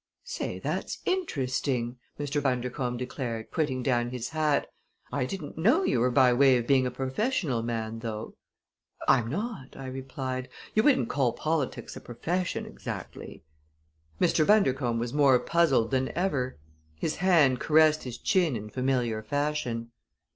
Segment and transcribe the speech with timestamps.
[0.23, 2.41] "Say, that's interesting!" Mr.
[2.41, 4.65] Bundercombe declared, putting down his hat,
[5.11, 8.35] "I didn't know you were by way of being a professional man, though."
[9.07, 10.49] "I'm not," I replied.
[10.73, 13.43] "You wouldn't call politics a profession exactly."
[14.19, 14.43] Mr.
[14.43, 16.57] Bundercombe was more puzzled than ever.
[16.95, 19.91] His hand caressed his chin in familiar fashion.